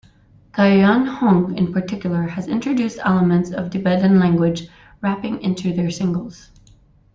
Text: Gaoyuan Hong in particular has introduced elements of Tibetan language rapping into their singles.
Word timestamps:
Gaoyuan 0.53 1.05
Hong 1.07 1.55
in 1.59 1.71
particular 1.71 2.23
has 2.23 2.47
introduced 2.47 2.97
elements 3.05 3.51
of 3.51 3.69
Tibetan 3.69 4.19
language 4.19 4.67
rapping 5.03 5.39
into 5.43 5.73
their 5.73 5.91
singles. 5.91 6.49